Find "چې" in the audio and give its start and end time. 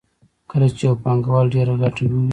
0.77-0.83